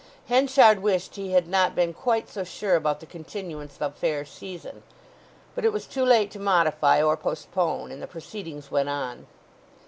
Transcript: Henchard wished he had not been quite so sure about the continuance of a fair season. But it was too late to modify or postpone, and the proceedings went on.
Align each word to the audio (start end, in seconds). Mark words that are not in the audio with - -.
Henchard 0.29 0.79
wished 0.81 1.15
he 1.15 1.33
had 1.33 1.47
not 1.47 1.75
been 1.75 1.93
quite 1.93 2.27
so 2.27 2.43
sure 2.43 2.75
about 2.75 3.01
the 3.01 3.05
continuance 3.05 3.75
of 3.75 3.83
a 3.93 3.95
fair 3.95 4.25
season. 4.25 4.81
But 5.53 5.63
it 5.63 5.71
was 5.71 5.85
too 5.85 6.03
late 6.03 6.31
to 6.31 6.39
modify 6.39 7.03
or 7.03 7.15
postpone, 7.15 7.91
and 7.91 8.01
the 8.01 8.07
proceedings 8.07 8.71
went 8.71 8.89
on. 8.89 9.27